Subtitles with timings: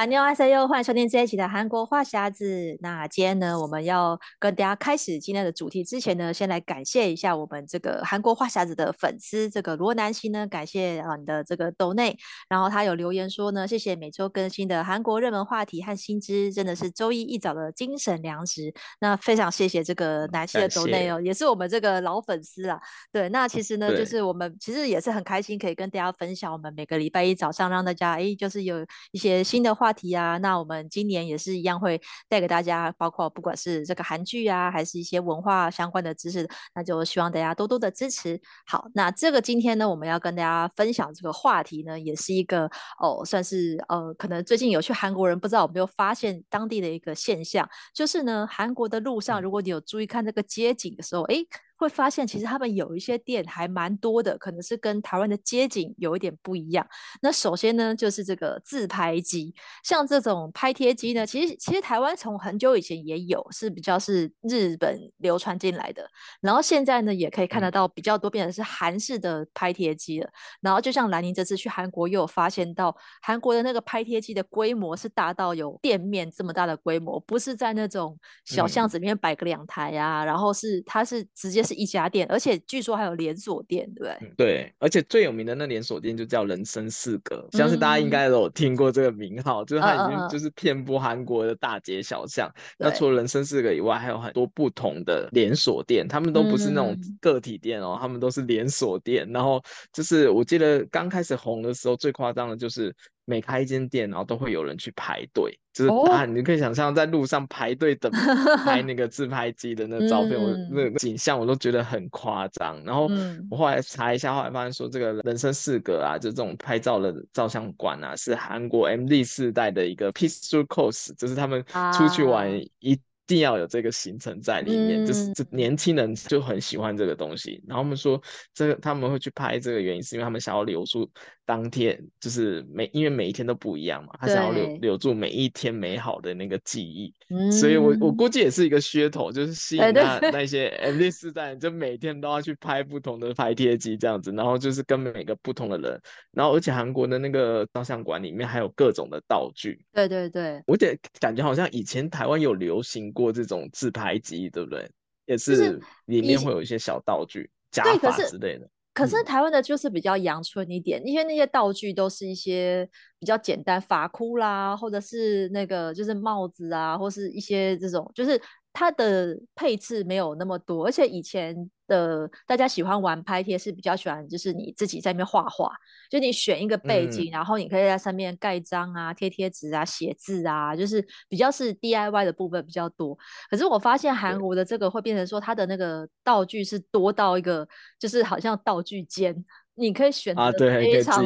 [0.00, 2.74] 安妞哈塞哟，欢迎收听这一期的韩国话匣子。
[2.80, 12.16] 那今天呢，我们要跟大家开始今天的主题之前呢，先来感谢一下我们这个韩国话匣子的粉丝，这个罗南希呢，感谢啊你的这个豆内，
[12.48, 18.72] 然后他有留言说呢，谢谢每周更新的韩国热门话题和新知，真的是周一一早的精神粮食。
[19.00, 22.80] 那非常谢谢这个南希的豆内哦，也是我们这个老粉丝了。
[23.12, 29.89] 对，那其实呢，就是我们其实也是很开心，可以跟大家分享我们每个礼拜一早上让大家哎，就是有一些新的话。
[29.90, 38.40] 话题啊，那我们今年也是一样会带给大家，包括不管是这个韩剧啊，还是一些文化相关的知识，那就希望大家多多的支持。
[38.64, 51.44] 好，那这个今天呢，我们要跟大家分享这个话题呢，也是一个哦，算是呃，可能最近有去韩国人不知道有没有发现当地的一个现象，就是呢，韩国的路上，如果你有注意看这个街景的时候，哎。
[51.80, 56.86] 会发现，其实他们有一些店还蛮多的，可能是跟台湾的街景有一点不一样。
[57.22, 66.06] 那首先呢，就是这个自拍机，像这种拍贴机呢，其实其实台湾从很久以前也有，是比较是日本流传进来的。
[66.42, 70.28] 然后现在呢，也可以看得到比较多变成是韩式的拍贴机了。
[70.60, 81.64] 然后就像兰宁这次去韩国，又有发现到韩国的那个拍贴机的规模是大到有店面这么大的规模，不是在那种小巷子里面摆个两台啊，嗯、然后是它是直接。
[81.70, 84.72] 是一家店，而且据说还有连锁店，对不对？
[84.78, 92.48] 而且最有名的那连锁店就叫人生四格，相信大家应该都有听过这个名号，嗯、就是它已经就是遍布韩国的大街小巷。
[92.48, 99.30] 嗯、那除了人生四格以外，还有很多不同的连锁店，他们都不是那种个体店哦，他、嗯、们都是连锁店。
[99.32, 99.62] 然后
[99.92, 102.94] 就是我记得刚开始红的时候，最夸张的就是。
[103.24, 108.10] 每开一间店，然后都会有人去排队，就是啊，你可以想象在路上排队等
[108.64, 112.82] 拍那个自拍机的那照片，我那个景象我都觉得很夸张。
[112.84, 113.08] 然后
[113.50, 121.64] 我后来查一下，后来发现说这个人生四格啊，就这种拍照的照相馆啊，是韩国 M D 世代的一个 peaceful course，就是他们
[121.96, 122.50] 出去玩
[122.80, 123.00] 一。
[123.30, 127.62] 一定要有这个行程在里面，嗯、就是这年轻人就很喜欢这个东西。
[127.64, 128.20] 然后他们说，
[128.52, 131.08] 这个他们会去拍这个原因，是因为他们想要留住
[131.50, 137.14] 当天，就是每因为每一天都不一样嘛，他想要留留住每一天美好的那个记忆。
[137.30, 146.00] 嗯、所以我我估计也是一个噱头，就是吸引那那些 MZ 世代，就每天都要去拍不同的拍贴机这样子，然后就是跟每个不同的人，
[146.32, 149.84] 然后而且韩国的那个照相馆里面还有各种的道具。
[149.92, 153.20] 对对对，我觉得感觉好像以前台湾有流行过。
[153.20, 154.90] 过这种自拍机，对不对？
[155.26, 158.66] 也是里面会有一些小道具、假发之类的。
[159.00, 162.88] 可是台湾的就是比较阳春一点，嗯、因为那些道具都是一些
[163.18, 168.40] 比较简单，发箍啦，或者是那个就是帽子啊，或是一些这种，就是
[168.72, 171.70] 它的配置没有那么多，而且以前。
[171.90, 175.74] 的大家喜欢玩拍贴是比较喜欢，就是你自己在那边画画，
[176.08, 183.18] 就你选一个背景，嗯、然后你可以在上面盖章啊、贴贴纸啊、写字啊，就是比较是 DIY 的部分比较多。
[183.50, 187.66] 可是我发现韩国的这个会变成说，它的那个道具是多到一个，
[187.98, 189.44] 就是好像道具间，
[189.74, 191.18] 你可以选择非常，啊、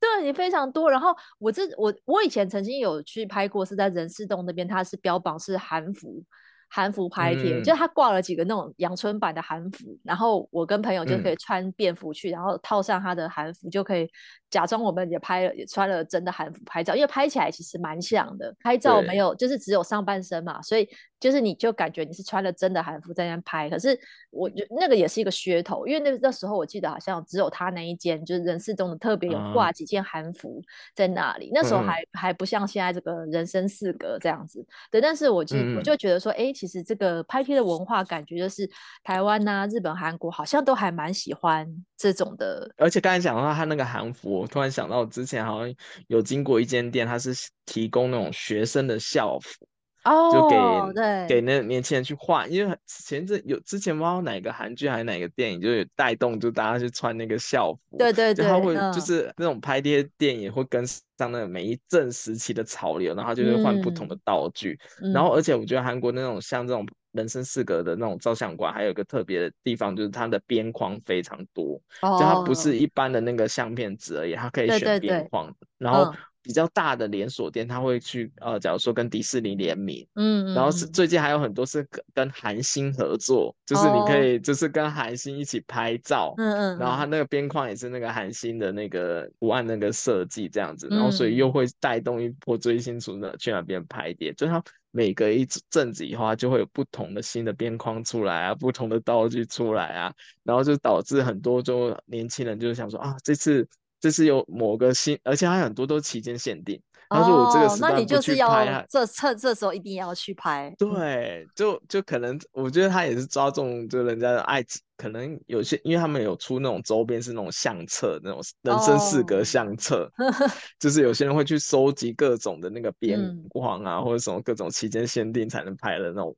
[0.00, 0.90] 对，对你非常多。
[0.90, 6.24] 然后我这我我以前曾经有去拍过，是在仁寺洞那边，它是标榜是韩服。
[6.70, 14.08] 韩服拍贴，嗯、就他挂了几个那种阳春版的韩服，然后我跟朋友就可以穿便服去，嗯、然后套上他的韩服，就可以
[14.50, 18.54] 假装我们也拍了，也穿了真的韩服拍照，因为拍起来其实蛮像的。
[18.60, 20.88] 拍照没有，就是只有上半身嘛，所以
[21.18, 23.68] 就是你就感觉你是穿了真的韩服在那拍。
[23.68, 23.98] 可是
[24.30, 30.62] 我觉那个也是一个噱头，因为那那时候我记得好像只有他那一间，就是人事中的特别有挂几件韩服
[30.94, 31.46] 在那里。
[31.46, 34.64] 嗯、那时候还还不像现在这个人生四格这样子。
[34.90, 36.52] 对，但是我就、嗯、我就觉得说，哎。
[36.60, 38.68] 其实这个拍片的文化，感觉就是
[39.02, 41.66] 台湾呐、啊、日本、韩国好像都还蛮喜欢
[41.96, 42.70] 这种的。
[42.76, 45.74] 而且刚才讲到他那个韩服，我突然想到，我之前好像
[46.08, 47.32] 有经过一间店，它是
[47.66, 49.66] 提供那种学生的校服。
[50.04, 76.04] 哦，就给给那年轻人去换，因为前阵有之前不知道哪个韩剧还是哪个电影，就有带动就大家去穿那个校服，对对对，他会就是那种拍这些电影会跟上那个每一阵时期的潮流，然后就会换不同的道具，嗯、然后而且我觉得韩国那种像这种人生四格的那种照相馆，还有一个特别的地方就是它的边框非常多，哦、就它不是一般的那个相片纸而已，它可以选边框，对对对然后。
[76.12, 76.14] 嗯。
[76.42, 103.68] 比较大的连锁店，它会去呃，假如说跟迪士尼联名，嗯，嗯，然后是最近还有很多是跟韩星合作，就是你可以就是跟韩星一起拍照，嗯嗯，然后它那个边框也是那个韩星的那个图案那个设计这样子，然后所以又会带动一波追星族呢去那边拍点，就他每隔一阵子以后，它就会有不同的新的边框出来啊，不同的道具出来啊，然后就导致很多就年轻人就是想说啊，这次
[104.00, 106.80] 这次有某个新，而且还很多都期间限定。
[107.10, 110.72] 他说我这个时段不去拍，哦，那你就是要这趁这时候一定要去拍。
[110.78, 114.64] 对，就就可能我觉得他也是抓中就人家的爱，
[114.96, 120.32] 可能有些因为他们有出那种周边是那种相册，那种人生四格相册， 哦、
[120.78, 126.36] 就是有些人会去收集各种的那个边框啊，嗯、或者什么各种期间限定才能拍的那种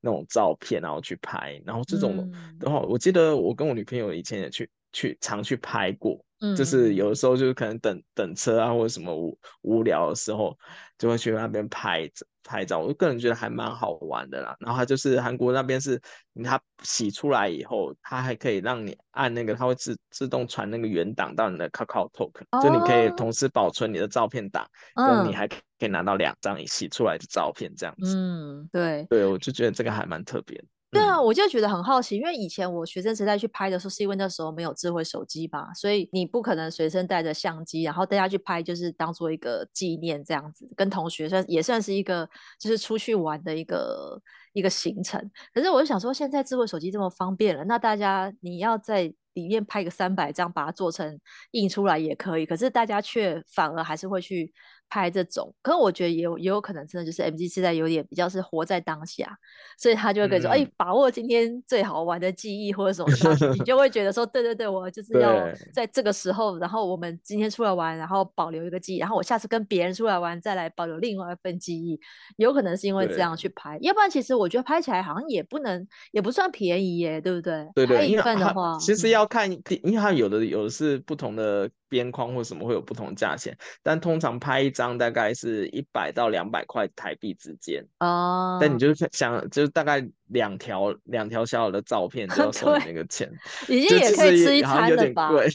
[0.00, 1.62] 那种照片，然后去拍。
[1.64, 2.16] 然后这种
[2.58, 6.20] 的话，嗯、我记得我跟我女朋友以前也去去常去拍过。
[6.40, 10.56] 嗯，就是有的时候就是可能等等车啊，或者什么无无聊的时候，
[10.96, 12.08] 就会去那边拍
[12.44, 12.78] 拍照。
[12.78, 14.56] 我个人觉得还蛮好玩的啦。
[14.60, 16.00] 然后它就是韩国那边是，
[16.44, 28.16] 它洗出来以后，它还可以让你按那个，它会自自动传那个原档到你的 KakaoTalk，哦，就你可以同时保存你的照片档，跟你还可以拿到两张你洗出来的照片这样子。
[28.16, 30.64] 嗯，对，对我就觉得这个还蛮特别的。
[30.90, 42.26] 对啊，我就觉得很好奇，因为以前我学生时代去拍的时候，是因为那时候没有智慧手机吧，所以你不可能随身带着相机，然后大家去拍，就是当做一个纪念这样子，跟同学算也算是一个
[42.58, 44.18] 就是出去玩的一个
[44.54, 45.30] 一个行程。
[45.52, 51.20] 可是我就想说，现在智慧手机这么方便了，那大家你要在里面拍个三百张，把它做成
[51.50, 54.50] 印出来也可以，可是大家却反而还是会去。
[54.88, 59.36] 拍这种，可是我觉得也有也有可能，真的就是 M G 现在有点比较是活在当下，
[59.78, 60.64] 所以他就会跟你说，哎、嗯。
[60.64, 71.98] 欸，把握今天最好玩的记忆或者什么，你就会觉得说，对对对，我就是要在这个时候，然后我们今天出来玩，然后保留一个记忆，然后我下次跟别人出来玩，再来保留另外一份记忆，
[72.36, 77.68] 有可能是因为这样去拍，要不然其实我觉得拍起来好像也不能，也不算便宜耶，对不对？
[77.74, 81.68] 对对，拍一份的话，其实要看，因为它有的有的是不同的。
[81.88, 88.58] 边框或什么会有不同价钱，但通常拍一张大概是一百到两百块台币之间哦。
[88.60, 93.30] 但你就是想，就是大概两条两条小小的照片 就要收你那个钱，
[93.68, 95.30] 已经也可以吃一餐了吧？
[95.32, 95.46] 对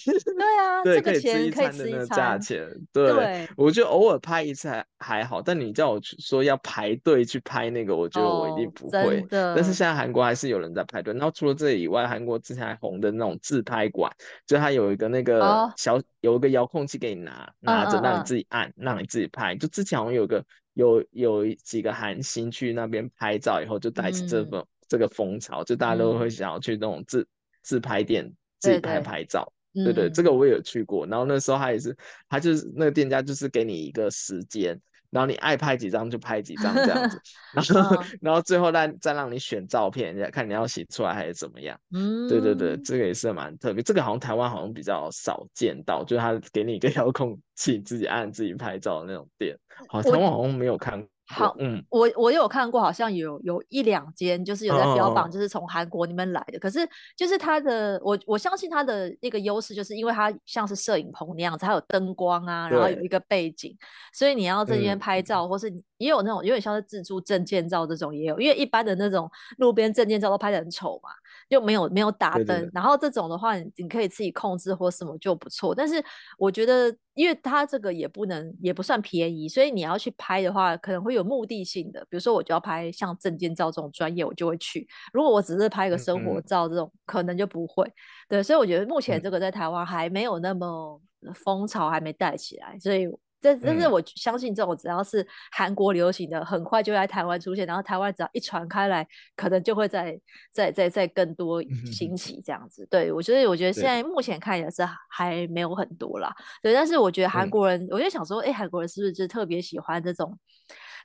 [0.60, 2.68] 啊，对，这个钱可以吃一餐的那个价钱。
[2.92, 9.25] 对，对我觉得偶尔拍一次还还好，但你叫我去说要排队去拍那个，我觉得我一定不会。
[9.30, 11.14] 但是现在韩国还是有人在排队。
[11.14, 14.12] 然后除了这以外，韩国之前还红的那种自拍馆，
[14.46, 15.98] 就它有一个那个小。
[15.98, 19.54] 哦有一个遥控器给你拿，拿着让你自己按，嗯嗯嗯，让你自己拍。
[19.58, 20.42] 就之前好像有个
[20.74, 27.28] 有有几个韩星去那边拍照以后，就带起这个、嗯、这个风潮，就大家都会想要去那种自、嗯、
[27.62, 29.52] 自拍店自己拍拍照。
[29.74, 31.08] 对对，对，对，这个我也有去过。
[31.08, 31.98] 然后那时候他也是，
[32.30, 34.80] 他就是那个店家就是给你一个时间。
[35.13, 37.21] 然后你爱拍几张就拍几张这样子，
[37.54, 41.80] 然后、哦、然后最后再再让你选照片，看你要洗出来还是怎么样。
[41.94, 43.83] 嗯，对对对，这个也是蛮特别。
[43.83, 49.56] 这个好像台湾好像比较少见到，就是他给你一个 遥控器，自己按自己拍照的那种店，
[49.88, 51.12] 好，台湾好像没有看过。
[51.25, 56.58] 好，嗯，我我有看过，好像有有一两间，就是有在标榜，就是从韩国那边来的。
[56.58, 63.75] 哦、可是，就是它的，我我相信它的那个优势，就是因为它像是摄影棚那样子，它有灯光啊，然后有一个背景，
[64.14, 71.10] 所以你要这边拍照，嗯、或是也有那种有点像是自助证件照这种也有，因为一般的那种路边证件照都拍的很丑嘛。
[71.50, 75.74] 就没有没有打灯，对对对，然后这种的话，你你可以自己控制或什么就不错。
[75.75, 76.04] 但是
[76.38, 82.01] 我觉得，因为它这个也不能也不算便宜，所以你要去拍的话，可能会有目的性的。
[82.10, 84.88] 比如说，我就要拍像证件照这种专业，我就会去。
[85.13, 87.91] 如果我只是拍个生活照这种，嗯嗯，可能就不会。
[88.29, 91.01] 对，所以我觉得目前这个在台湾还没有那么
[91.36, 93.08] 风潮，还没带起来，所以。
[93.43, 100.17] 这但是我相信这种只要是韩国流行的，嗯、很快就在台湾出现，然后台湾只要一传开来，可能就会再
[100.50, 102.83] 再再再更多兴起这样子。
[102.83, 106.33] 嗯、对我觉得，我觉得现在目前看也是还没有很多啦。
[106.62, 110.39] 对，对，但是我觉得韩国人，嗯、我就想说，哎，韩国人是不是就特别喜欢这种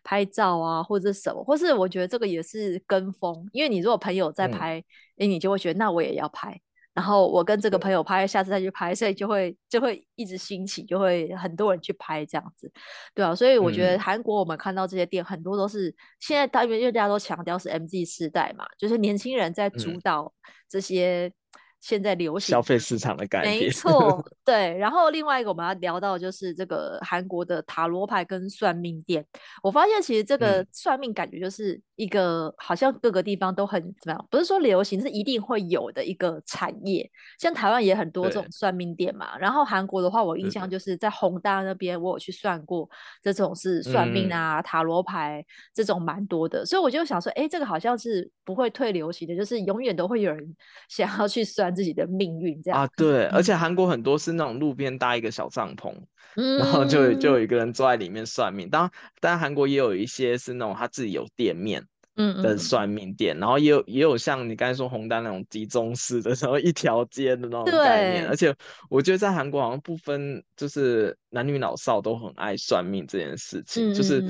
[0.05, 1.43] 拍照啊，或者什么？
[1.43, 4.85] 或是我觉得这个也是跟风，因为你如果朋友在拍，哎、
[5.27, 6.61] 嗯，你就会觉得那我也要拍。
[6.99, 12.69] 然后我跟这个朋友拍，下次再去拍，所以就会就会一直兴起，就会很多人去拍这样子，
[13.15, 20.33] 对啊，所以我觉得韩国我们看到这些店很多都是现在大约因为大家都强调是 MZ 世代嘛，就是年轻人在主导
[20.69, 21.33] 这些。
[21.81, 24.77] 现在流行消费市场的改变，没错， 对。
[24.79, 29.25] 然后另外一个我们要聊到的就是这个韩国的塔罗牌跟算命店。
[29.63, 37.11] 我发现其实这个算命感觉就是一个好像各个地方都很怎么样，不是说流行，是一定会有的一个产业。
[37.39, 39.39] 像台湾也很多这种算命店嘛。
[39.39, 42.89] 然后韩国的话，我印象就是在宏大那边，我有去算过，
[43.23, 46.67] 这种是算命啊、塔罗牌这种蛮多的。
[46.67, 50.57] 所以我就想说，哎，这个好像是不会退流行的，就是永远都会有人
[50.89, 51.69] 想要去算。
[51.79, 52.89] 自己的命运这样啊。
[52.97, 55.95] 对，而且韩国很多是那种路边搭一个小帐篷，
[56.35, 58.69] 嗯、然后就就有一个人坐在里面算命。
[58.69, 58.91] 当然，
[59.21, 61.87] 当然韩国也有一些是那种他自己有店面。
[62.19, 68.29] 嗯的算命店，嗯嗯，然后也有也有像你刚才说红单那种集中式的， 然后一条街的那种概念。
[68.29, 68.55] 而且
[68.91, 74.23] 我觉得在韩国好像不分就是男女老少都很爱算命这件事情，嗯嗯，就是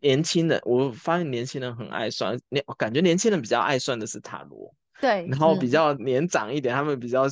[0.00, 4.74] 年轻人，我发现年轻人很爱算，年感觉年轻人比较爱算的是塔罗。
[5.00, 7.24] 对，然后比较年长一点，嗯，他们比较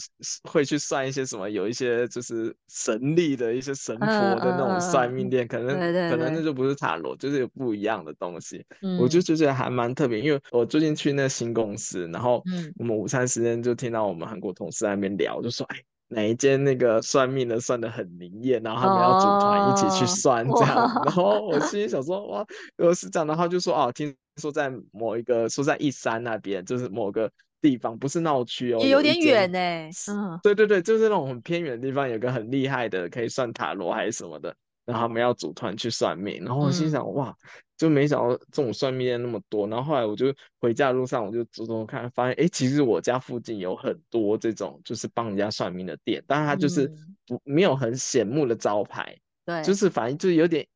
[0.43, 5.69] 会去算一些什么，有一些就是神力的一些神佛的那种算命店，可能
[6.11, 8.65] 可能那就不是塔罗，就是有不一样的东西。
[8.83, 12.43] 嗯、我就就觉得还蛮特别，因为我最近去那新公司，然后
[12.79, 15.77] 我们午餐时间就听到我们韩国同事在那边聊，就说哎，
[16.09, 20.85] 哪一间那个算命的算的很灵验，然后他们要组团一起去算这样。
[20.85, 22.45] 哦、然后我心里想说哇，
[22.77, 27.31] 如果是这样的话，就说哦，听说在某一个说在一山那边，就是某个。
[27.63, 29.89] 地方不是闹区哦，也有点远呢、欸。
[30.11, 34.55] 嗯，对对对，就是那种很偏远的地方，有个很厉害的，可以算塔罗还是什么的，
[34.85, 36.45] 然后他们要组团去算命。
[36.45, 37.35] 然后我心想，嗯、哇，
[37.79, 39.69] 就没想到这种算命店那么多。
[39.69, 46.89] 然后后来我就回家的路上，我就走走看，发现哎，其实我家附近有很多这种就是帮人家算命的店，但是它就是
[47.27, 49.17] 不、嗯、没有很显目的招牌，
[49.47, 50.67] 对，就是反正就是有点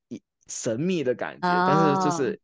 [0.47, 2.41] 神秘的感觉，哦、但是就是。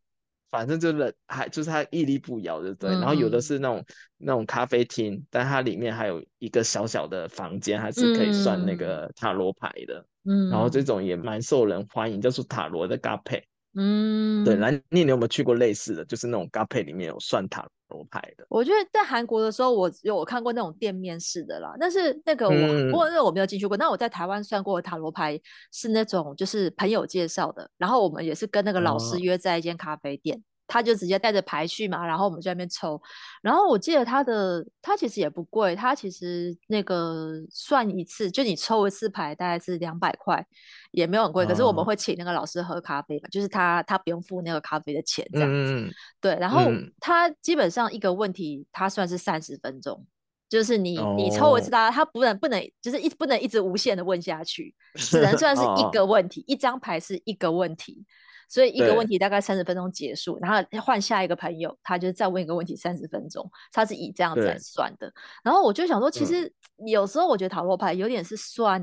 [0.53, 3.85] 反正就是还就是它屹立不摇的对，嗯、然后有的是那种
[4.19, 10.07] 那种咖啡厅，但它里面还有一个小小的房间，还是可以算那个塔罗牌的。
[10.25, 13.43] 嗯，然后这种也蛮受人欢迎，叫做塔罗的咖啡。
[13.75, 18.45] 嗯，对，来，你有没有去过类似的，就是那种咖啡里面有算塔罗牌的？
[18.49, 23.77] 我觉得在韩国的时候，我有我看过那种店面式的啦，但是那个我，嗯、不过那个我没有进去过。
[23.77, 25.41] 那我在台湾算过的塔罗牌
[25.73, 30.37] 是那种就是朋友介绍的，然后我们也是跟那个老师约在一间咖啡店。
[30.37, 33.01] 哦他就直接带着牌去嘛，然后我们在那边抽。
[33.43, 40.45] 然后我记得他的，他其实也不贵，他其实那个算一次，就你抽一次牌大概是两百块，
[40.93, 41.45] 也没有很贵。
[41.45, 45.73] 可是我们会请那个老师喝咖啡嘛，就是他他不用付那个咖啡的钱这样子。
[45.75, 45.91] 嗯、
[46.21, 50.07] 对，然后他基本上一个问题，他算是三十分钟，
[50.49, 58.07] 就是你你抽一次他，他他不能不能就是一不能一直无限的问下去，只能算是一 个问题，一张牌是一个问题。
[58.49, 65.13] 所以一个问题大概三十分钟结束，然后换下一个朋友，他就再问一个问题三十分钟，他是以这样子来算的。
[65.43, 66.53] 然后我就想说，其实
[66.87, 68.83] 有时候我觉得塔罗牌有点是算。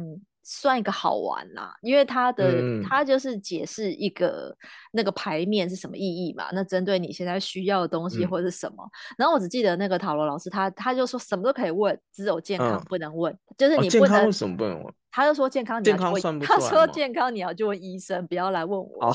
[0.51, 4.51] 算一个好玩啦，因为他的他、嗯、就是解释一个
[4.91, 6.49] 那个牌面是什么意义嘛。
[6.51, 8.89] 那针对你现在需要的东西或者是什么，嗯、
[9.19, 14.93] 然后我只记得那个塔罗老师他他就说什么都可以问，只有健康不能问，嗯、就是你不能、哦、健康为什么不能问？
[15.11, 19.05] 他就说健康你要去问，健康他说健康你要就问医生，不要来问我。
[19.05, 19.13] 哦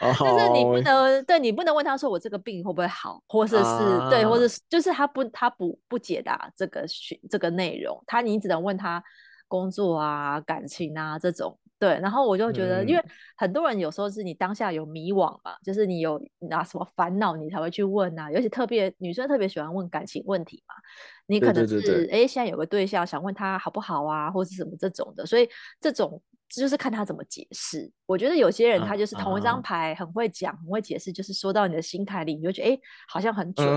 [0.18, 6.84] 就是你不能对你不能问他说我这个病会不会好，或者是、啊、对，或者是就是他不他不不解答这个
[7.30, 9.00] 这个内容，他你只能问他。
[9.48, 11.58] 工作啊，感情啊，这种。
[11.80, 13.04] 对，然后我就觉得，嗯、因为
[13.36, 20.74] 很多人有时候是你当下有迷惘嘛，就是你有那什么烦恼，你才会去问啊，尤其特别女生特别喜欢问感情问题嘛，
[21.28, 25.48] 你可能是哎，现在有个对象想问他好不好啊，或是什么这种的，所以
[25.80, 26.20] 这种。
[26.50, 27.92] 就是看他怎么解释。
[28.06, 33.68] 我觉得有些人他就是同一张牌很会讲，很会解释，就是说到你的心态里，你就觉得哎，好像很准。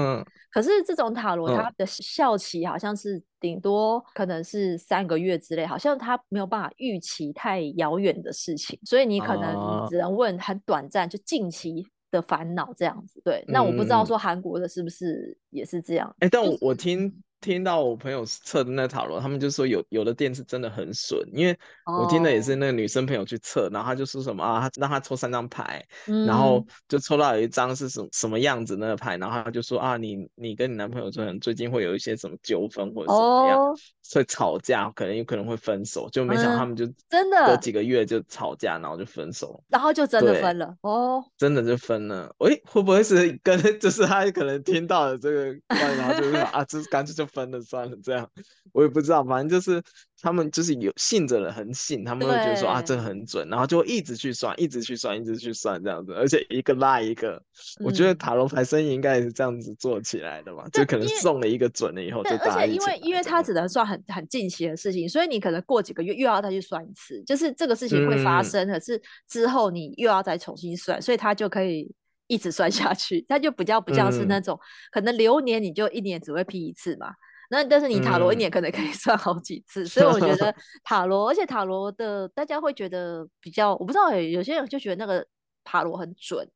[0.50, 13.22] 可是这种塔罗它的效期好像是顶多可能是三个月之类，好像他没有办法预期太遥远的事情，所以你可能只能问很短暂，就近期的烦恼这样子。
[13.26, 16.16] 对，那我不知道说韩国的是不是也是这样？
[16.20, 17.22] 哎，但我我听。
[17.42, 23.74] 听到我朋友测的那塔罗，他们就说有有的店是真的很损，因为我听的也是那个女生朋友去测，oh.
[23.74, 33.80] 然后他就说什么啊，他让他抽三张牌，嗯、然后就抽到有一张是什么什么样子那个牌，然后他就说啊，你你跟你男朋友可能最近会有一些什么纠纷或者怎么样，oh.
[34.04, 41.24] 所以吵架可能有可能会分手，就没想到他们就真的隔几个月就吵架，然后就分手，然后就真的分了哦，oh.
[41.40, 47.31] 真的就分了，诶、欸，会不会是跟 就是他可能听到了这个，然后就是说啊，这干脆就。
[47.32, 48.30] 分了算了，这样
[48.74, 49.82] 我也不知道，反正就是
[50.22, 57.42] 他们就是有信着的很信，他们会觉得说啊，这很准，然后就一直去算，一直去算，一直去算这样子，而且一个拉一个。
[57.80, 62.80] 嗯、我觉得塔罗牌生意应该也是这样子做起来的嘛，就可能送了一个准了以后就大家一起。
[62.80, 71.92] 而且因为因为他只能算很很近期的事情，所以你可能过几个月又要再去算一次，就是这个事情会发生，可是之后你又要再重新算，所以他就可以。
[72.32, 77.08] 一直算下去， 它就比较不像是那种、嗯、可能流年你就一年只会批一次嘛，
[77.50, 85.26] 那但是你塔罗一年可能可以 算好几次，嗯、所以我觉得 塔罗，而且塔罗的大家会觉得比较，我不知道有些人就觉得那个
[85.64, 86.48] 塔罗很准，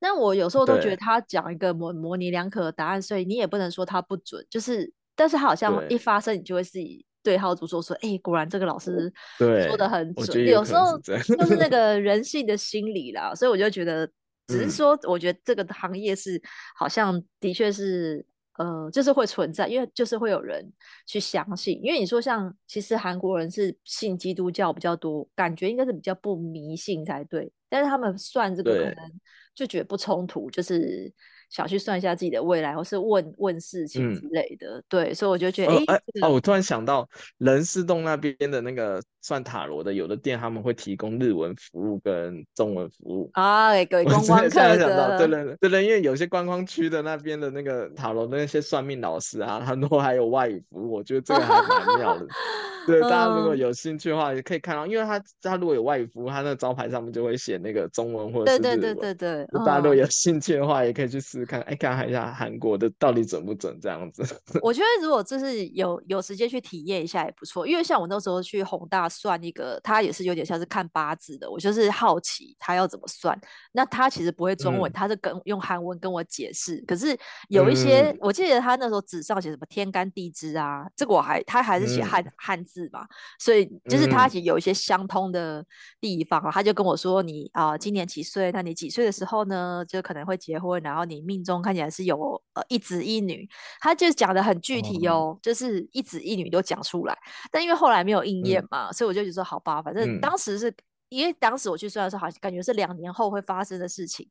[0.00, 4.92] 那我有时候都觉得他讲一个模模棱两可的答案，所以你也不能说他不准，就是。
[5.14, 10.46] 但是他好像一发生，你就会自己对号入座，说，哎、欸，果然这个老师说的很准。
[10.46, 11.68] 有时候就是那。
[11.68, 14.08] 个人性的心理啦，所以我就觉得，
[14.46, 16.40] 只是说，我觉得这个行业是
[16.74, 18.24] 好像的确是。
[18.58, 20.62] 呃，就是会存在，因为就是会有人
[21.06, 29.20] 去相信，因为你说像其实韩国人是信基督教比较多，感觉应该是比较不迷信才对，但是他们算这个可能
[29.54, 31.10] 就觉得不冲突，就是
[31.52, 39.00] 想去算一下自己的未来，或是问问事情之类的，嗯、对，所以我就觉得，哎、哦，我突然想到人事洞那边的那个。
[39.24, 45.16] 算塔罗的，有的店他们会提供日文服务跟中文服务啊，给 观光客的。
[45.16, 52.26] 对对对对，因为有些观光区的那边的那个塔罗的那些算命老师啊，他们都还有外语服务，我觉得这个还蛮妙的。
[52.84, 58.80] 对，大家如果有兴趣的话，也可以看到，因为他他如果有外语服务，他那个招牌上面就会写那个中文或者是日文。
[58.80, 59.64] 对对对对对。
[59.64, 64.24] 大家如果有兴趣的话，也可以去试试看，哎，看一下韩国的到底准不准这样子。
[64.62, 69.02] 我觉得如果就是有有时间去体验一下也不错，因为像我那时候去宏大。
[69.12, 71.50] 算一个，他也是有点像是看八字的。
[71.50, 73.38] 我就是好奇他要怎么算。
[73.72, 76.82] 那他其实不会中文，嗯、他是跟用韩文跟我解释。
[76.86, 77.16] 可是
[77.48, 83.06] 有一些，嗯、我记得他那时候纸上写什么天干地支啊，这个我还他还是写汉汉、嗯、字嘛，
[83.38, 85.64] 所以就是他其实有一些相通的
[86.00, 86.50] 地方。
[86.50, 88.50] 他就跟我说你：“你、呃、啊，今年几岁？
[88.52, 90.82] 那你几岁的时候呢，就可能会结婚。
[90.82, 93.48] 然后你命中看起来是有呃一子一女。”
[93.80, 97.18] 他就讲得很具体哦，嗯、就是一子一女都讲出来。
[97.50, 100.76] 但因为后来没有应验嘛，嗯、所以我就觉得说好吧，反正当时是、嗯、
[101.08, 104.28] 因为当时我去算的时候，好像感觉是两年后会发生的事情，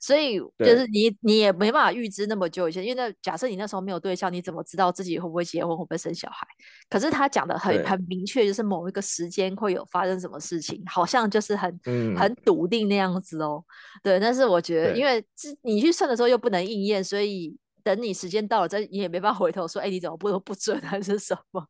[0.00, 6.46] 所以就是你你也没办法预知那么久以前，因为那假设你那时候没有对象，你怎么知道自己会不会结婚，会不会生小孩？
[6.88, 13.62] 可是他讲的很很明确，就是某一个时间会有发生什么事情，好像就是很、嗯、很笃定那样子哦。
[14.02, 15.22] 对，但是我觉得，因为
[15.62, 17.56] 你去算的时候又不能应验，所以。
[17.82, 21.64] 等你时间到了，再你也没办法回头说，哎、欸，你怎么不不准还是什么？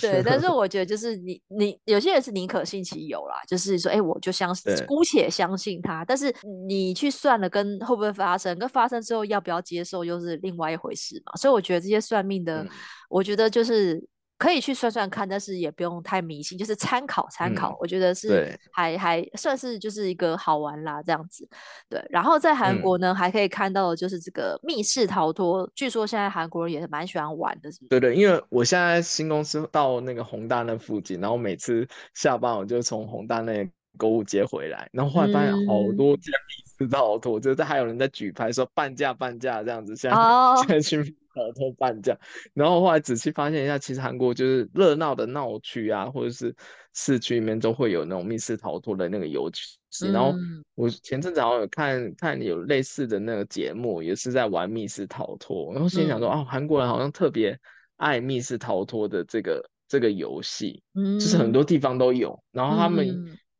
[0.00, 6.04] 对，但是我觉得就是你你有些人是宁可信其有啦，就是说，哎、欸，我就相信，姑且相信他。
[6.04, 6.34] 但是
[6.68, 11.32] 你去算了，跟会不会发生，跟发生之后要不要接受，又是另外一回事嘛。
[11.36, 12.68] 所以我觉得这些算命的，嗯、
[13.08, 14.02] 我觉得就是。
[14.38, 17.72] 可以去算算看，但是也不用太迷信，就是参考参考。
[17.72, 21.46] 嗯、我觉得是还还算是就是一个好玩啦，这样子。
[21.88, 27.88] 对，然后在韩国呢，嗯、还可以看到的就是这个密室逃脱，据说现在韩国人也是蛮喜欢玩的，是不是？
[27.88, 40.56] 对对，因为我现在新公司到那个宏大那附近，然后每次下班我就从宏大那购物街回来，然后后来发现好多家密室逃脱，就是还有人在举牌说半价半价这样子，现在、oh.
[40.64, 41.14] 现在去。
[41.34, 42.18] 逃脱半价，
[42.52, 46.52] 然后后来仔细发现一下，其实韩国就是热闹的闹区啊，或者是
[46.94, 50.10] 市区里面都会有那种密室逃脱的那个游戏。
[50.10, 50.34] 然后
[50.74, 55.72] 我前阵子好像有看看有类似的那个节目，也是在玩密室逃脱。
[55.72, 57.56] 然后心里想说，哦，韩国人好像特别
[57.98, 62.42] 爱密室逃脱的这个这个游戏，就是很多地方都有。
[62.50, 63.06] 然后他们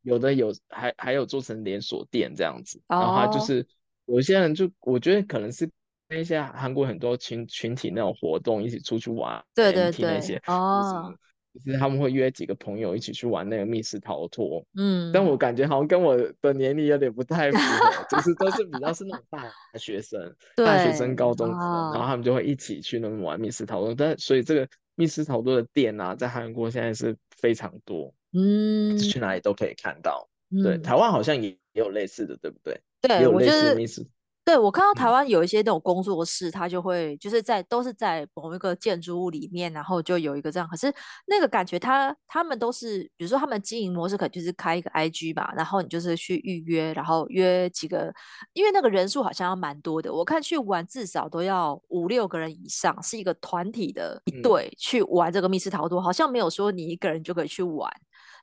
[0.09, 2.81] 有的有还还有做成连锁店这样子。
[2.87, 3.65] 然后他就是
[4.05, 5.69] 有些人就我觉得可能是。
[6.11, 11.13] 那些韩国很多群群体那种活动，一起出去玩，对对对，那些哦，
[11.53, 19.45] 就是他们会约几个朋友一起去玩那个密室逃脱，嗯，但我感觉好像跟我的年龄有点不太符合， 就是都是比较是那种大
[19.77, 21.59] 学生，大学生、高中生，
[21.93, 24.67] 然后他们就会一起去那边玩密室逃脱，但所以这个
[24.99, 30.27] 密室逃脱的店啊，在韩国现在是非常多，嗯，去哪里都可以看到，
[30.61, 32.81] 对，台湾好像也也有类似的，对不对？
[32.99, 34.05] 对，也有类似的密室。
[34.49, 40.67] 对，我看到台湾有一些那种工作室，他就会就是在都是在某一个建筑物里面，然后就有一个这样。
[40.67, 40.91] 可是
[41.27, 48.11] 那个感觉他，他他们都是，比如说他们经营模式可能就是开一个 IG 吧，然后你就是去预约，然后约几个，
[48.53, 50.11] 因为那个人数好像要蛮多的。
[50.11, 57.87] 我看去玩至少都要五六个人以上，是一个团体的一队去玩这个密室逃脱，好像没有说你一个人就可以去玩。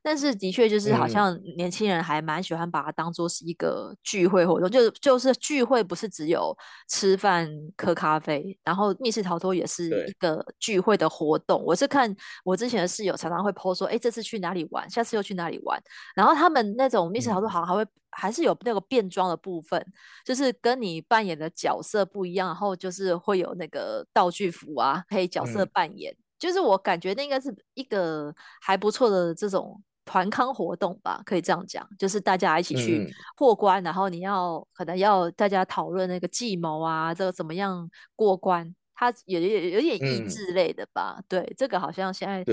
[0.06, 6.56] 但是的确就是好像年轻人还蛮喜欢把它当做是一个聚会活动，就就是聚会不是只有
[6.88, 11.60] 吃饭喝咖啡，然后密室逃脱也是一个聚会的活动。
[11.64, 12.14] 我是看
[12.44, 15.76] 我之前的室友常常会 po 说，哎，这次去哪里玩，下次又去哪里玩。
[16.14, 19.84] 然后他们那种密室逃脱好像还会还是有那个变装的部分，
[20.24, 26.16] 就是跟你扮演的角色不一样，然后就是会有那个道具服啊，可以角色扮演。
[26.38, 29.82] 就是我感觉那应该是一个还不错的这种。
[30.06, 41.16] 团康活动吧，可以这样讲，就是大家一起去过关，嗯、然后你要可能要大家讨论那个计谋啊，这个怎么样过关，它有有有点益智类的吧？
[41.18, 42.44] 嗯、对，这个好像现在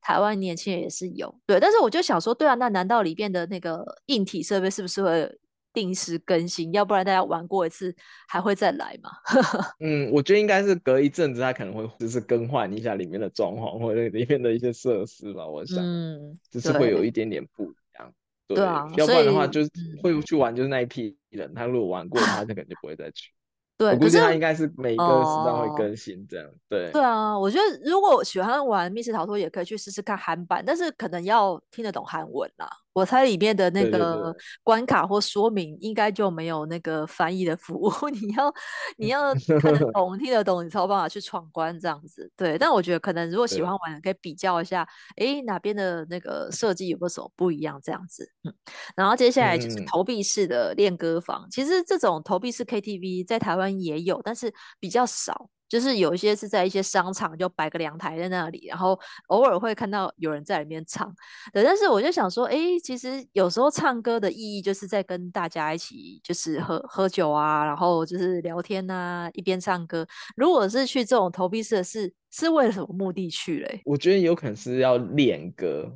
[0.00, 5.38] 台湾年轻人也是有，对，但是我就想说，对啊，那难道里边的那个硬体设备是不是会
[5.72, 7.94] 定时更新，要不然大家玩过一次
[8.28, 9.10] 还会再来嘛？
[9.80, 15.46] 嗯，我觉得应该是隔一阵子，他可能会就是更换一下里面的装潢或者里面的一些设施吧。
[15.46, 18.12] 我想，嗯，就是会有一点点不一样。
[18.46, 19.70] 对，对啊，要不然的话就是
[20.02, 23.30] 会去玩就是那一批人，他如果玩过，他就肯定不会再去。
[23.78, 26.46] 对，我估计他应该是每一个时段会更新这样。
[26.46, 32.68] 哦、对，对啊，我觉得如果喜欢玩密室逃脱，也可以去试试看韩版，但是可能要听得懂韩文啦。
[32.92, 38.54] 我猜里面的那个关卡或说明应该就没有那个翻译的服务， 你要
[38.96, 42.30] 你要看得 懂、听得懂，你才有办法去闯关这样子。
[42.36, 48.30] 对，但我觉得可能如果喜欢玩，可以比较一下，哎，哪边的那个设计有没有什么不一样这样子。
[48.44, 48.54] 嗯，
[48.94, 55.48] 然后接下来就是投币式的练歌房，嗯、其实这种投币式 KTV 在台湾也有，但是比较少。
[55.72, 61.10] 就是有一些是在一些商场就摆个凉台在那里，然后偶尔会看到有人在里面唱。
[61.50, 70.06] 对，但是我就想说，哎，其实有时候唱歌的意义就是在跟大家一起，就是喝喝酒啊，然后就是聊天啊，一边唱歌。
[70.36, 72.12] 如果是去这种投币式的是。
[72.32, 73.80] 是为了什么目的去嘞？
[73.84, 75.88] 我觉得有可能是要练歌，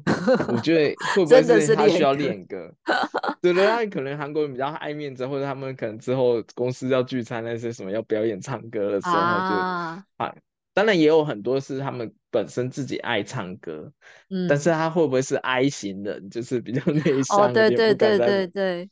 [0.48, 2.72] 我觉得会不 会是他需要练歌？
[3.40, 10.34] 对 对，他可能韩国人比较爱面子，或者他们可能之后公司要聚餐那些什么要表演唱歌的时候就啊，啊，
[10.74, 13.90] 当然也有很多是他们本身自己爱唱歌，
[14.28, 17.38] 嗯，但是他会不会是 I 型人，就是比较 内向？
[17.38, 18.90] 哦，对对对对对。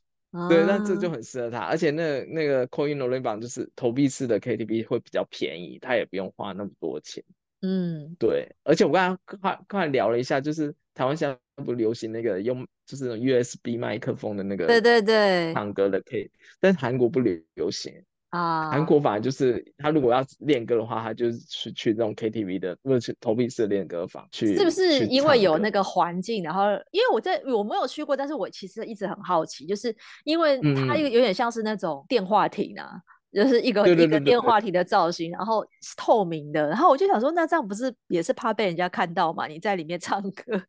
[0.49, 7.23] 对，那这就很适合他，而且那那个 Coin No Name 就是投币式的 KTV 会比较便宜，他也不用花那么多钱。
[7.63, 26.43] 嗯，对，而且我刚刚快快聊了一下，就是台湾现在不流行那个用就是那种 USB 麦克风的那个，对对对，唱歌的 K，但是韩国不流流行啊，韩国反而就是他如果要练歌的话，他就是去去那种 KTV 的，或者去投币式的练歌房去，是不是因为有那个环境？
[26.43, 29.95] 然后因为我在我没有去过，但是我其实一直很好奇，就是
[30.25, 33.01] 因为它有有点像是那种电话亭啊。
[33.35, 39.47] 就是一个一个电话亭的造型，然后是透明的，然后我就想说，那这样不是也是怕被人家看到嘛？
[39.47, 40.63] 你在里面唱歌，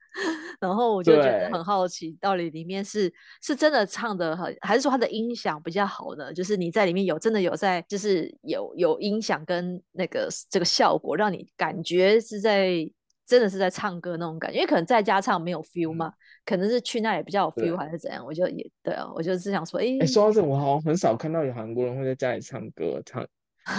[0.60, 6.34] 然后我就觉得很好奇，到底里面是是真的唱的很，还是说它的音响比较好呢？
[6.34, 12.90] 就是你在里面有真的有在，就是有有音响跟那个这个效果，让你感觉是在。
[13.26, 16.14] 真的是在唱歌那种感觉，因为可能在家唱没有 feel 嘛，嗯、
[16.46, 23.26] 可能是去那里比较有 feel 还是怎样，我就也对啊，我就是想说，哎、欸，哎、欸，说到这，我好像很少看到有韩国人会在家里唱歌唱，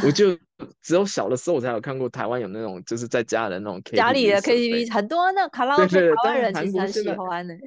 [0.04, 0.36] 我就
[0.82, 7.60] 只有小的时候我才有看过台湾有那种就是在家的那种 KTV 家里的 KTV 很多那卡拉 OK 台湾人其实很喜欢呢、欸。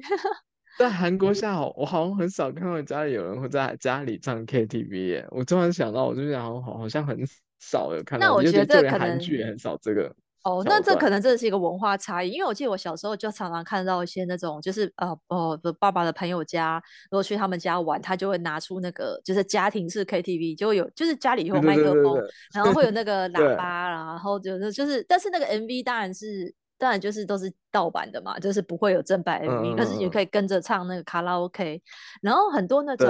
[0.78, 5.26] 在韩国下好，我好像很少看到家里有人会在家里唱 KTV 耶。
[5.30, 7.18] 我突然想到，我就想好好好像很
[7.58, 10.14] 少有看到，那我觉得可能韩剧也很少这个。
[10.42, 31.82] 哦，那这可能真的是一个文化差异，因为我记得我小时候就常常看到一些那种，就是呃哦的爸爸的朋友家，如果去他们家玩，他就会拿出那个就是家庭式 KTV，就会有就是家里有麦克风，对对对对对，然后会有那个喇叭，然后就是就是，但是那个 MV 当然是当然就是都是盗版的嘛，就是不会有正版 MV，可、嗯、是你可以跟着唱那个卡拉 OK，
[32.22, 33.06] 然后很多那种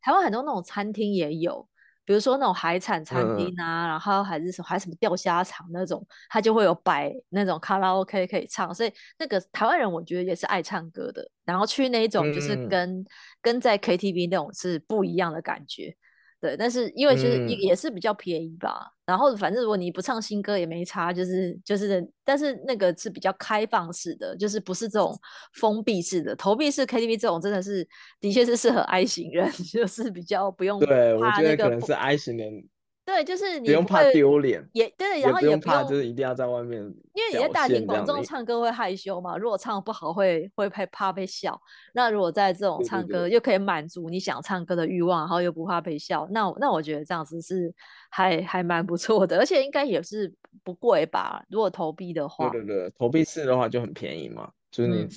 [0.00, 1.68] 台湾很多那种餐厅也有。
[2.12, 13.06] 比如说那种海产餐厅啊，嗯、然后还是什么还什么钓虾场那种，它就会有摆那种卡拉 OK 可以唱，所以那个台湾人我觉得也是爱唱歌的，然后去那一种就是跟、嗯、
[13.40, 15.96] 跟在 KTV 那种是不一样的感觉。
[16.42, 25.16] 对，但是因为其实也也是比较便宜吧，嗯、然后反正如果你不唱新歌也没差，就是就是，但是那个是比较开放式的，就是不是这种
[25.52, 27.86] 封闭式的，投币式 KTV 这种真的是
[28.18, 30.96] 的确是适合 I 型人， 就是比较不用怕、那个。
[30.96, 32.64] 对，我觉得可能是 I 型人。
[33.04, 36.80] 对，就是你不，不用怕丢脸，也对，然后也不用，怕，就是一定要在外面，
[37.14, 41.60] 因为你在大庭广众唱歌会害羞嘛，如果唱不好会会害怕被笑。
[41.94, 47.74] 那如果在这种唱歌又可以满足你想唱歌的欲望，然后又不怕被笑，那那我觉得这样子是
[48.08, 51.44] 还还蛮不错的，而且应该也是不贵吧？
[51.48, 55.08] 如果投币的话，对对对，投币式的话就很便宜嘛，就是你。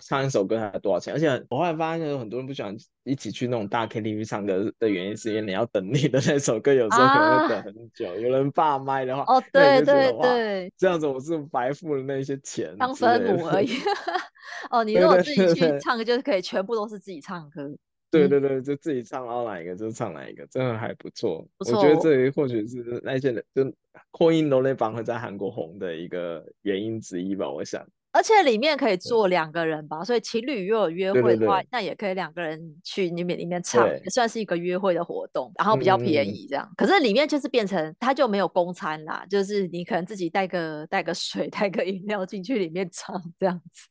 [0.00, 1.12] 嗯唱一首歌才多少钱？
[1.12, 8.08] 而且我后来发现，有很多人不喜欢一起去那种大 KTV 唱歌的原因，是因为你要等你的那首歌，有时候可能会等很久。
[8.08, 13.68] 啊、有人霸麦的话，哦，对对对，这样子我是白付了那些钱，当分母而已。
[14.70, 17.70] 哦，你如果自己去唱歌，就是可以全部都是自己唱歌。
[18.10, 21.46] 对对对，就自己唱，到哪一个就唱哪一个，真的还不错。
[21.58, 23.64] 不错，我觉得这里或许是那些人就
[24.10, 27.86] Coin No Name 会在韩国红的一个原因之一吧，我想。
[28.12, 36.66] 而且里面可以坐两个人吧，所以情侣如果有约会的话，对对对，那也可以两个人去里面里面唱，也算是一个约会的活动，然后比较便宜这样。
[36.70, 43.86] 嗯、可是里面就是变成它就没有公餐啦，就是你可能自己带个带个水、 带个饮料进去里面唱这样子。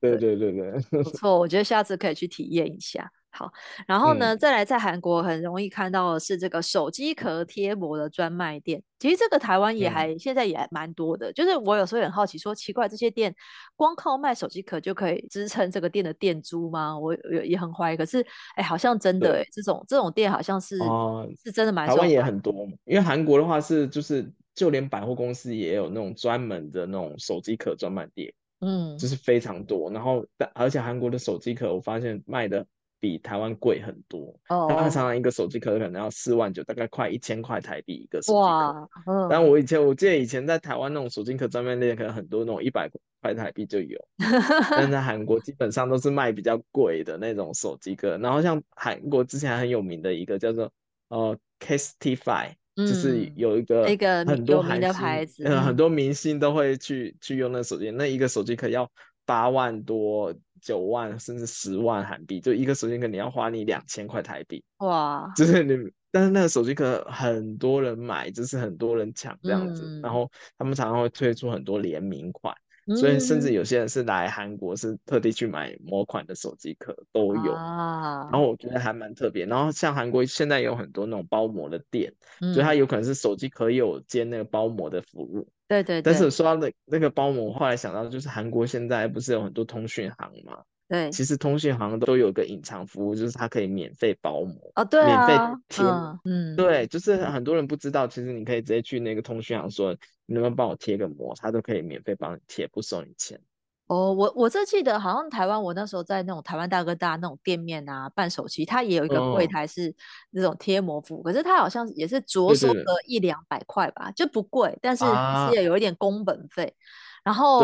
[0.00, 3.10] 对对对对，不错，我觉得下次可以去体验一下。
[3.36, 3.52] 好，
[3.88, 8.80] 然后呢，嗯、再来在韩国很容易看到的是这个手机壳贴膜的专卖店。
[9.00, 11.32] 其实这个台湾也还、嗯、现在也还蛮多的。
[11.32, 13.34] 就是我有时候很好奇，说奇怪，这些店
[13.74, 16.96] 光靠卖手机壳就可以支撑这个店的店租吗？
[16.96, 17.96] 我也也很怀疑。
[17.96, 21.88] 可是，哎，好像真的，哎，这种这种店好像是、呃、是真的蛮。
[21.88, 29.90] 台湾也很多，因为韩国的话是就是就连百货公司也有那种专门的那种手机壳专卖店，嗯，就是非常多。
[29.90, 32.64] 然后，但而且韩国的手机壳，我发现卖的。
[33.04, 38.88] 比台湾贵很多，哦，他常常一个手机壳可能要四万九，大概快一千块台币一个手机壳。
[39.12, 42.88] 嗯，但我以前我记得以前在台湾那种手机壳专卖店，可能很多那种一百
[43.20, 44.02] 块台币就有，
[44.70, 48.16] 但在韩国基本上都是卖比较贵的那种手机壳。
[48.16, 50.72] 然后像韩国之前很有名的一个叫做
[51.08, 58.90] 呃 Casetify，就是有一个一个很多韩的牌子，嗯，很多明星都会去去用那个手机，那一个手机壳要
[59.26, 60.34] 八万多。
[60.64, 65.30] 九万甚至十万韩币，就一个手机壳你要花你两千块台币，哇！
[65.36, 65.76] 就是 你，
[66.10, 72.54] 但是那个手机壳很多人买，就是很多人抢这样子，嗯，然后他们常常会推出很多联名款。
[72.98, 79.46] 所以甚至有些人是来韩国是特地去买某款的手机壳都有，啊，然后我觉得还蛮特别。
[79.46, 85.48] 然后像韩国现在有很多那种包膜的店，嗯，所以它有可能是手机壳有兼那个包膜的服务。
[85.68, 86.02] 对对对。
[86.02, 90.62] 但是说到那那个包膜，后来想到就是韩国现在不是有很多通讯行嘛？
[90.86, 95.84] 对，其实通讯行都有个隐藏服务，就是它可以免费包膜哦，对啊，免费贴，
[96.24, 99.96] 嗯，对，就是很多人不知道，其实你可以直接去那个通讯行说，
[100.26, 103.40] 你能不能帮我贴个膜，他都可以免费帮你贴，不收你钱。
[103.86, 109.94] 哦，我我这记得好像台湾，我那时候在那种台湾大哥大那种店面啊办手机，它也有一个柜台是
[110.30, 116.74] 那种贴膜服务，可是它好像也是着收个一两百块吧，就不贵，但是是也有一点工本费。
[117.22, 117.60] 然后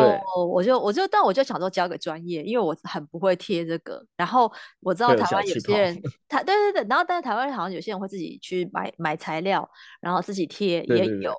[0.49, 4.03] 我就我就但我就想说交给专业，因为我很不会贴这个。
[4.17, 9.69] 然后我知道台湾有些人，台对对对，然后但是台湾好像有些人会自己去买买材料，
[10.01, 10.87] 然后自己贴也有。
[10.87, 11.31] 对对对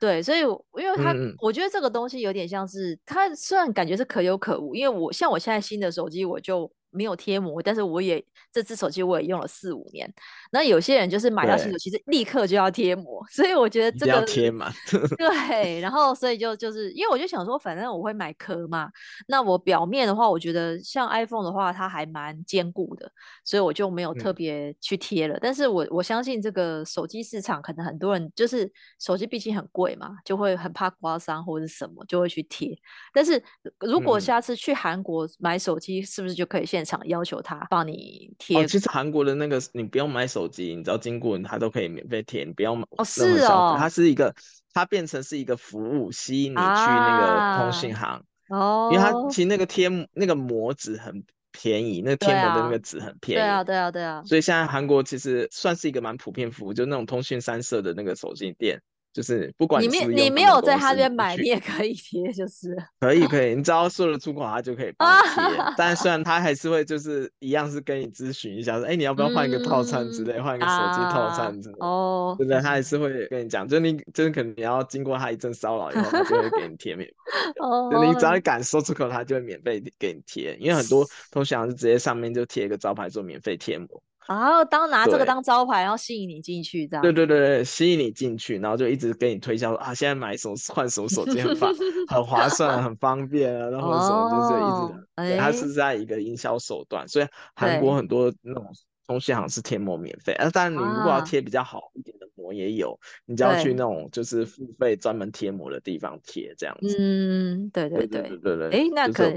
[0.00, 6.70] 对，所以因为它、嗯，我觉得这个东西有点像是它虽然感觉是可有可无，因为我像我现在新的手机我就。
[6.96, 10.12] 没有贴膜，但是我也这只手机我也用了四五年。
[10.50, 14.72] 那有些人就是买到新手机，其实立刻就要贴膜，所以我觉得这个要贴嘛。
[15.18, 18.90] 对，然后所以就就是因为我就想说，反正我会买壳嘛，
[19.28, 23.10] 那我表面的话，我觉得像 iPhone 的话，它还蛮坚固的，
[23.44, 25.34] 所以我就没有特别去贴了。
[25.34, 32.76] 嗯、但是我我相信这个手机市场，可能很多人就是手机毕竟很贵嘛，就会很怕刮伤或者是什么，就会去贴。
[33.12, 33.42] 但是
[33.80, 38.56] 如果下次去韩国买手机，是不是就可以现场要求他帮你贴。
[38.56, 42.86] 哦，其实韩国的那个你不用买手机，你只要经过他都可以免费贴，你不要买。
[42.96, 44.34] 哦，是哦，它是一个，
[44.72, 48.24] 它变成是一个服务，吸引你去那个通讯行。
[48.48, 48.94] 哦、啊。
[48.94, 51.22] 因为它其实那个贴那个膜纸很
[51.52, 53.42] 便宜，那个贴膜的那个纸很便宜。
[53.42, 54.22] 对啊，对啊，对啊。
[54.24, 58.80] 所以现在韩国其实算是一个蛮普遍服务，就那种通讯三社的那个手机店。
[59.16, 65.64] 就是不管你没你没有在他这边买，你也可以贴，就是 可以可以，你只要说了出口，他就可以帮你贴。
[65.74, 71.76] 但虽然他还是会就是一样是跟你咨询一下，说哎、欸、你要不要换一个套餐之类，换、嗯、一个手机套餐之类。
[71.80, 72.60] 哦，对不对？
[72.60, 77.14] 他还是会跟你讲，就你就是可能你要经过他一阵骚扰以后，他就会给你贴免费。
[77.64, 80.54] 哦，就你只要敢说出口，他就会免费给你贴。
[80.60, 83.88] 因为很多通讯行是直接上面就贴一个招牌做免费贴膜。
[84.28, 87.02] 然后当拿这个当招牌，然后吸引你进去，这样。
[87.02, 91.72] 对对对对，吸引你进去，然后就一直给你推销啊，现在买手换什么手机很方
[92.08, 98.66] 很划算，很方便啊，然后什么就是一直，哦、它是在一个营销手段，所以韩国很多那种。
[99.06, 106.96] 东西好像是贴膜免费，啊，但你如果要贴比较好一点的膜也有，啊、你就要去那种就是付费专门贴膜的地方贴这样子。
[106.98, 108.70] 嗯，对对对对对对。
[108.70, 109.36] 哎，那可以，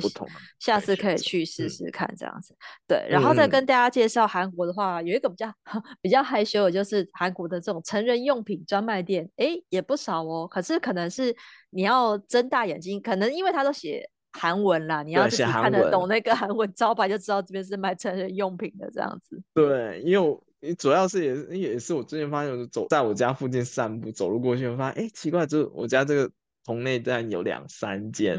[0.60, 2.54] 下次可以去试试看这样子。
[2.54, 5.54] 嗯、对，然后再跟大家介绍韩国的话，有一个比较
[6.02, 10.48] 比较害羞的，就是韩国的这种成人用品专卖店，哎，也不少哦。
[10.48, 11.36] 可是可能是
[11.70, 14.10] 你要睁大眼睛，可能因为他都写。
[14.34, 19.42] 韩文啦，你要自己看得懂那个 韩文招牌，就知道这边是卖成人用品的这样子。
[19.54, 26.30] 对，因为你主要是也是也是我最近发现，我走在我家附近散步，走路过去，我发现哎、欸，奇怪，就是我家这个
[26.66, 28.38] 同内站有两三间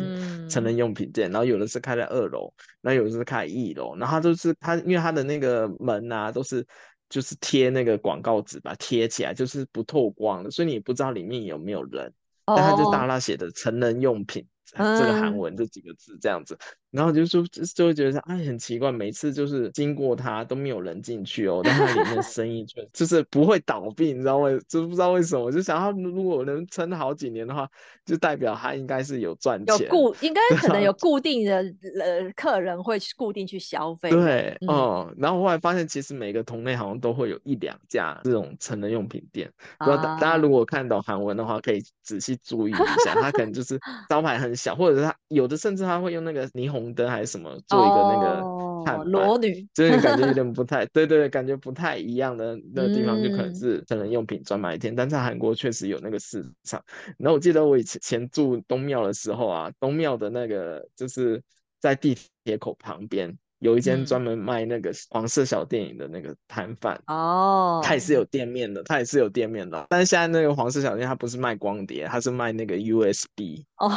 [0.49, 6.65] 成人用品店，嗯，然后有的是开在二楼，然后有的是开一楼，然后它都是它，因为它的那个门啊都是
[7.09, 12.13] 就是贴那个广告纸吧，贴起来就是不透光的，所以你也不知道里面有没有人，
[12.45, 14.47] 但他就大大写的成人用品。
[14.77, 16.59] 这个韩文这几个字这样子。
[16.91, 27.69] 然后就说就就会觉得哎很奇怪，每次就是经过它都没有人进去哦，但它里面生意却就是不会倒闭，你知道为就不知道为什么，我就想它如果能撑好几年的话，
[28.05, 31.59] 就代表它应该是有赚钱，有固应该可能有固定的
[32.01, 34.11] 呃客人会固定去消费。
[34.11, 43.79] 对，哦、嗯，然后后来发现其实每个同类好像都会有一两家这种成人用品店，不知道大家如果看懂韩文的话，可以仔细注意一下，它可能就是
[44.09, 46.91] 招牌很小，或者是它有的甚至他会用那个霓虹。
[46.91, 54.93] 灯还是什么，做一个那个看裸女，就是感觉有 点不太对，对对，感觉不太一样的那个地方，就可能是成人用品专卖店。
[54.93, 56.83] 嗯、但在韩国确实有那个市场。
[57.17, 61.41] 然后我记得我以前住东庙的时候啊，东庙的那个就是
[61.79, 69.87] 在地铁口旁边有一间专门卖那个黄色小电影的那个摊贩哦，他也是有店面的，他也是有店面的。
[69.89, 73.89] 但是现在那个黄色小电影，他不是卖光碟，它是卖那个 USB 哦，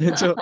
[0.00, 0.36] 然后就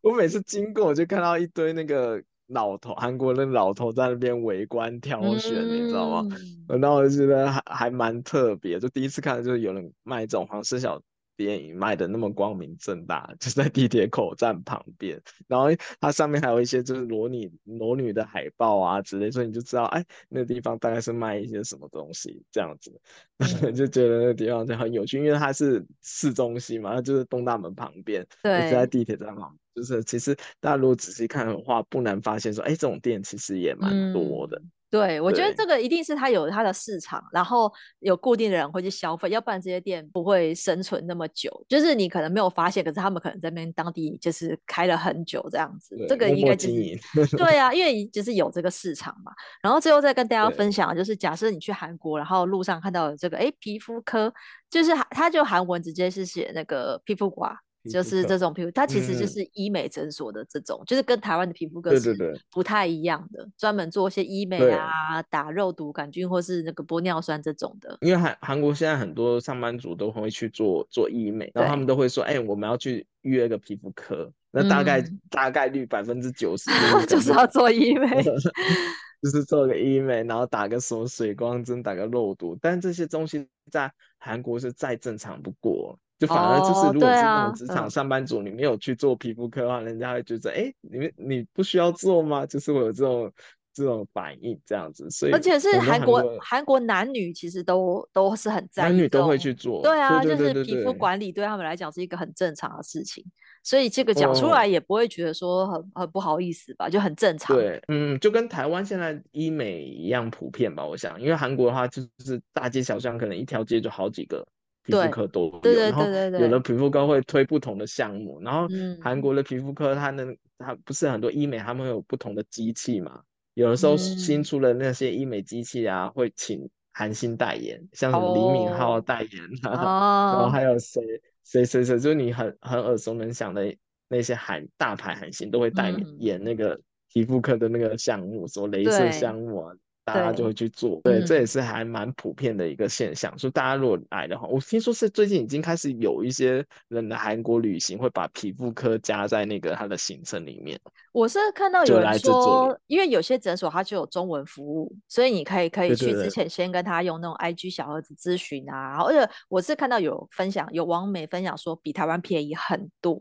[0.00, 6.36] 我每次经过，我就看到一堆那个老头，韩国的老头在那边围观挑选，嗯、你知道吗？
[6.68, 11.00] 然后我就觉得还还蛮特别，就第一次看到就是有人卖这种黄色小。
[11.36, 15.66] 电影卖的那么光明正大，就在地铁口站旁边，然后
[16.00, 22.92] 它上面还有一些就是裸女裸女的海报啊之类，所以你就知道，哎，那个地方大概是卖一些什么东西这样子，
[23.38, 34.56] 嗯、就觉得那个地方就很有趣，因为它是市中心嘛，它就是东大门旁边，对，就在地铁站旁边，就是其实大家如果仔细看的话，不难发现说，哎，这种店其实也蛮多的。
[34.58, 41.50] 嗯对，我觉得这个一定是它有它的市场，然后有固定的人会去消费，要不然这些店不会生存那么久。
[41.68, 45.96] 就是你可能没有发现，可是他们可能在那边当地就是开了很久这样子。
[46.08, 49.32] 这个应该就是 对啊，因为就是有这个市场嘛。
[49.60, 54.32] 然后最后再跟大家分享，就是假设你去韩国，然后路上看到这个哎皮肤科，
[54.70, 57.56] 就是它就韩文直接是写那个皮肤 과。
[57.90, 62.16] 就是这种皮肤，它其实就是医美诊所的这种，嗯、就是跟台湾的皮肤科是
[62.50, 67.96] 不太一样的，专门做一些医美啊、打肉毒杆菌或是那个玻尿酸这种的。
[68.00, 76.70] 因为韩韩国现在很多上班族都会去做做医美，然后他们都会说：“哎、欸，我们要去预约个皮肤科。”那大概、嗯、大概率百分之九十
[77.06, 78.22] 就是 要做医美，
[79.20, 85.98] 就是做个医美，然后打个什么水光针、打个肉毒，但这些东西在韩国是再正常不过。
[86.18, 92.46] 就反而就是，如果是那种职场上班族，你没有去做皮肤科的话，人家会觉得，哎，你们你不需要做吗？
[92.46, 93.32] 就是会有这种
[93.72, 103.24] 这种反应这样子，所以而且是韩国韩国男女其实都都是很在意，男女都会去做，对啊，就是皮肤管理对他们来讲是一个很正常的事情，
[103.64, 107.56] 所以这个讲出来也不会觉得说很很不好意思吧，就很正常。
[107.56, 114.46] 对，嗯，就跟台湾现在医美一样普遍吧，我想，因为韩国的话就是大街小巷可能一条街就好几个。
[114.84, 116.04] 皮肤科都有，对对对对对，然后
[116.40, 118.68] 有的皮肤科会推不同的项目，然后
[119.00, 123.22] 韩国的皮肤科它能，它不是很多医美，他们有不同的机器嘛？
[123.54, 131.02] 有的时候新出的那些医美机器啊，会请韩星代言，像什么李敏镐代言啊，然后还有谁
[131.44, 133.74] 谁谁谁，就是你很很耳熟能详的
[134.08, 136.78] 那些韩大牌韩星都会代言那个
[137.12, 139.74] 皮肤科的那个项目，什么镭射项目啊。
[140.04, 143.36] 大家就会去做，对，对，这也是还蛮普遍的一个现象。
[143.38, 150.78] 所以大家如果来的话，我听说是最近已经开始有一些人来韩国旅行，会把皮肤科加在那个他的行程里面。
[151.12, 159.00] 我是看到有人说，因为有些诊所它就有中文服务，所以你可以可以去之前先跟他用那种 IG 小盒子咨询啊。
[159.00, 163.18] 而且我是看到有分享，有网美分享说比台湾便宜很多，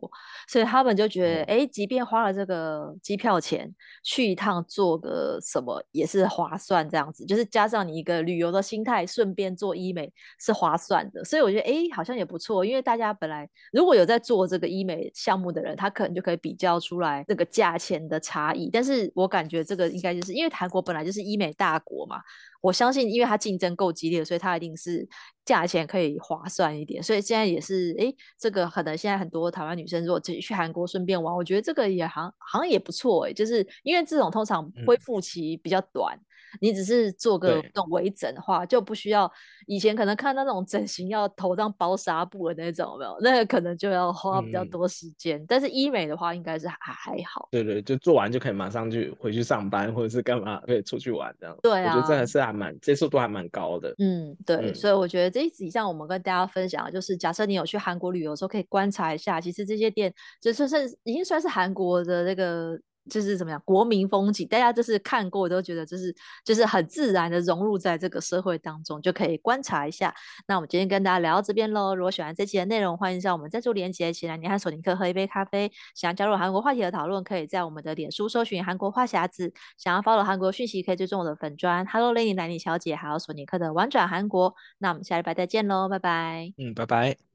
[0.49, 6.72] 所以他们就觉得，哎、嗯，即便花了这个机票钱去一趟做个什么也是划算。
[6.73, 12.65] 算这样子，就是加上你一个旅游的心态，顺便做医美是划算的，所以我觉得哎，好像也不错。
[12.65, 18.71] 因为大家本来如果有在做这个医美项目的人，他可能就可以比较出来这个价钱的差异。
[18.73, 22.17] 但是我感觉这个应该就是因为韩国本来就是医美大国嘛。
[22.61, 25.05] 我相信，因为它竞争够激烈，所以它一定是
[25.43, 27.03] 价钱可以划算一点。
[27.03, 33.33] 所以现在也是，哎，这个可能现在很多台湾女生如果自己去韩国顺便玩，我觉得这个也好像好像也不错哎。
[33.33, 36.23] 就是因为这种通常恢复期比较短，嗯、
[36.61, 39.31] 你只是做个那种微整的话，就不需要
[39.67, 43.17] 以前可能看到那种整形要头上包纱布的那种，有没有？
[43.19, 45.37] 那个可能就要花比较多时间。
[45.39, 47.49] 嗯、但是医美的话，应该是还还好。
[47.51, 51.57] 对对，就做完就可以马上去回去上班，或者是干嘛可以出去玩这样。
[51.61, 52.53] 对啊，我觉得这还是还。
[52.53, 70.13] 蛮接受度还蛮高的，嗯，对，嗯、所以我觉得这一集像我们跟大家分享的，就是假设你有去韩国旅游的时候，可以观察一下，其实这些店就是是已经算是韩国的那个就是怎么样，国民风景，大家就是看过都觉得就是就是很自然的融入在这个社会当中，就可以观察一下。
[70.47, 71.95] 那我们今天跟大家聊到这边喽。
[71.95, 75.71] 如果喜欢这期的内容，欢迎上我们赞助连结，请来你和索尼克喝一杯咖啡。
[75.95, 79.53] 想要加入韩国话题的讨论，可以在我们的脸书搜寻韩国话匣子。
[79.77, 84.55] 想要 follow 韩国讯息，可以追踪我的粉专 Hello Lady 兰妮小姐，还有索尼克的玩转韩国。
[84.77, 86.53] 那我们下礼拜再见喽，拜拜。
[86.57, 87.32] 嗯，拜拜。